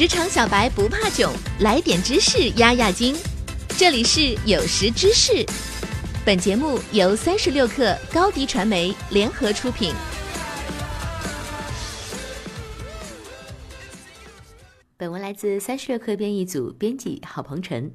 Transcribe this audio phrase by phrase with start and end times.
[0.00, 3.14] 职场小白不怕囧，来点知识压压惊。
[3.76, 5.44] 这里是有识知识，
[6.24, 9.92] 本节目由三十六克高低传媒联合出品。
[14.96, 17.90] 本文来自三十六克编译组编辑郝鹏程。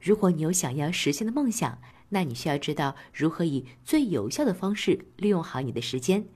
[0.00, 1.80] 如果你有想要实现的梦想，
[2.10, 6.26] 那你需要知道如何以最有效的方式利用好你的时间。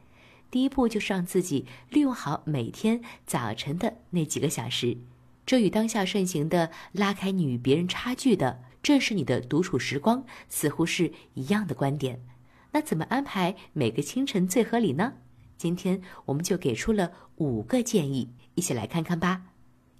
[0.50, 4.96] 第一步就是让自己利用好每天早晨的那几个小时，
[5.44, 12.24] 这与当下盛行的拉开你与别人差距的正是你的独处时光似乎是一样的观点。
[12.72, 15.14] 那怎么安排每个清晨最合理呢？
[15.56, 19.42] 今天我们就给出了五个建议，一起来看看吧。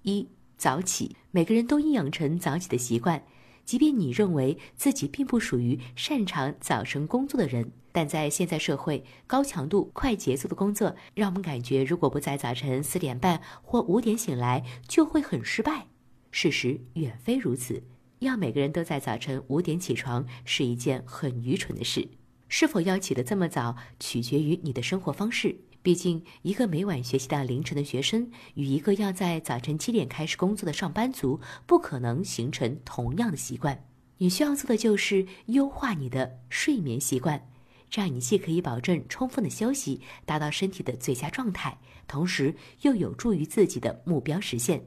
[0.03, 3.25] 一早起，每个人都应养成早起的习惯。
[3.65, 15.87] 即便你认为自己并不属于擅长早晨工作的人，但在现在社会，高强度、快节奏的工作让我们感觉，如果不在早晨四点半或五点醒来，就会很失败。
[16.31, 17.83] 事实远非如此，
[18.19, 22.09] 要每个人都在早晨五点起床是一件很愚蠢的事。
[22.49, 25.57] 是否要起得这么早，取决于你的生活方式。
[25.85, 33.85] 毕竟，一个每晚学习到凌晨的学生，与一个要在早晨七点开始工作的上班族，不可能形成同样的习惯。
[34.17, 37.51] 你需要做的就是优化你的睡眠习惯，
[37.91, 41.77] 这样你既可以保证充分的休息，达到身体的最佳状态，
[42.09, 44.83] 同时又有助于自己的目标实现。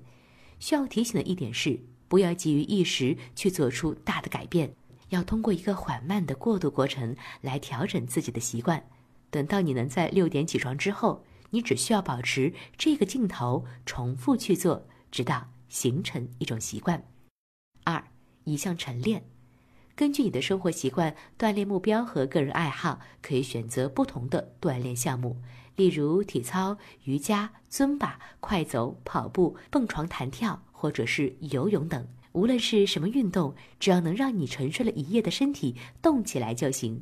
[0.58, 4.74] 需要提醒的一点是，不要急于一时去做出大的改变，
[5.10, 8.84] 要通过一个缓慢的过渡过程来调整自己的习惯。
[9.30, 17.04] 等到你能在六点起床之后，你只需要保持这个镜头，重复去做，直到形成一种习惯。
[17.84, 18.04] 二，
[18.44, 19.24] 一项晨练，
[19.96, 25.38] 根据你的生活习惯、锻炼目标和个人爱好，可以选择不同的锻炼项目，
[25.76, 32.08] 例如体操、瑜伽、尊巴、快走、跑步、蹦床、弹跳，或者是游泳等。
[32.34, 37.02] 无论是什么运动，只要能让你沉睡了一夜的身体动起来就行。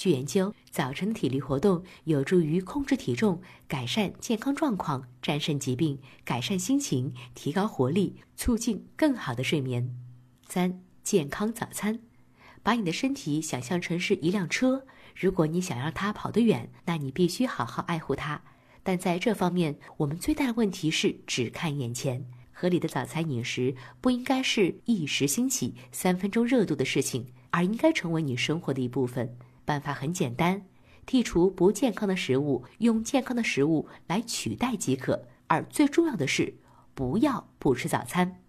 [0.00, 9.94] 据研究，早晨的体力活动有助于控制体重、改善健康状况、战胜疾病、改善心情、提高活力、促进更好的睡眠。
[10.48, 12.00] 三、健康早餐，
[12.62, 18.40] 把你的身体想象成是一辆车，如果你想让它跑得远，那你必须好好爱护它。
[18.82, 22.24] 但在这方面，我们最大的问题是只看眼前。
[22.52, 29.36] 合理的早餐饮食不应该是一时兴起、三分钟热度的事情，而应该成为你生活的一部分。
[29.70, 30.66] 办法很简单，
[31.06, 35.28] 剔除不健康的食物，用健康的食物来取代即可。
[35.46, 36.56] 而最重要的是，
[36.92, 38.40] 不要不吃早餐。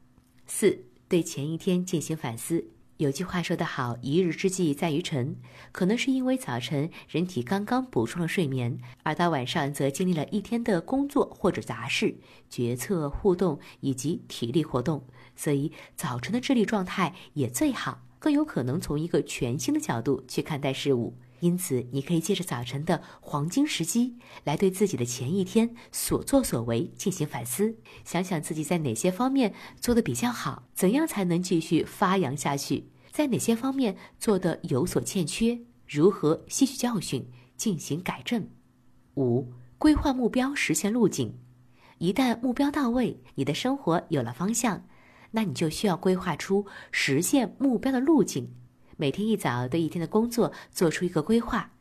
[0.48, 2.70] 四，对前一天进行反思。
[2.98, 5.36] 有句话说得好：“一日之计在于晨。”
[5.72, 12.18] 可能是因为早晨人体刚刚补充了睡眠，而到晚上则经历了一天的工作或者杂事、
[12.50, 15.06] 决策、互动以及体力活动，
[15.36, 18.02] 所以早晨的智力状态也最好。
[18.22, 37.28] 更有可能从一个全新的角度去看待事物，因此你可以借着早晨的黄金时机，来对自己的前一天所作所为进行反思，想想自己在哪些方面做得比较好，怎样才能继续发扬下去，在哪些方面做得有所欠缺，如何吸取教训
[37.58, 38.48] 进行改正。
[39.16, 41.40] 五、规划目标，实现路径。
[41.98, 44.86] 一旦目标到位，你的生活有了方向。
[45.31, 48.53] 那你就需要规划出实现目标的路径，
[48.97, 51.72] 每天一早对一天的工作做出一个规划，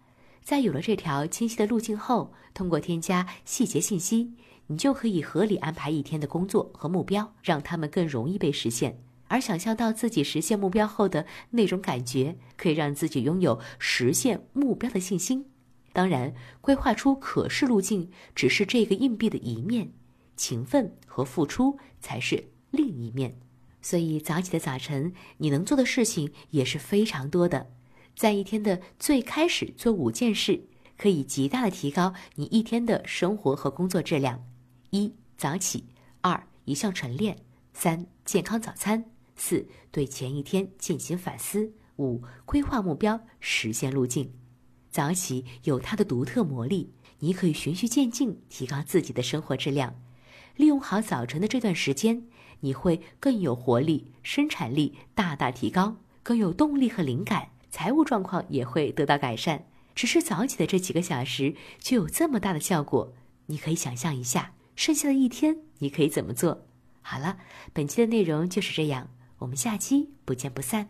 [0.43, 4.33] 在有了这条清晰的路径后，通过添加细节信息，
[4.69, 9.03] 你就可以合理安排一天的工作和目标，让他们更容易被实现。
[9.29, 15.47] 而想象到自己实现目标后的那种感觉，可以让自己拥有实现目标的信心。
[15.93, 19.93] 当然，规划出可视路径只是这个硬币的一面，
[20.37, 22.45] 勤奋和付出才是。
[22.71, 23.39] 另一面，
[23.83, 27.71] 所以早起的早晨，你能做的事情也是非常多的。
[28.15, 34.45] 在一天的最开始做五件事，可以极大的提高你一天的生活和工作质量。
[34.91, 35.85] 一早起，
[36.21, 37.39] 二一项晨练，
[37.73, 39.07] 三健康早餐，
[39.37, 44.33] 四对前一天进行反思，五规划目标，实现路径。
[44.91, 49.95] 早起有它的独特魔力，你可以循序渐进提高自己的生活质量。
[50.57, 52.27] 利用好早晨的这段时间。
[52.61, 59.65] 你会更有活力，生产力大大提高，更有动力和灵感，财务状况也会得到改善。
[59.95, 63.13] 只是早起的这几个小时就有这么大的效果，
[63.47, 66.67] 你可以想象一下，剩下的一天你可以怎么做？
[67.03, 67.39] 好了，
[67.73, 69.09] 本期的内容就是这样，
[69.39, 70.89] 我们下期不见不散。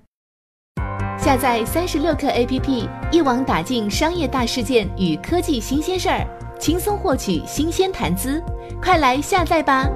[1.19, 6.27] 下载三十六课 APP，一网打尽商业大事件与科技新鲜事儿，
[6.59, 8.43] 轻松获取新鲜谈资，
[8.81, 9.87] 快来下载吧！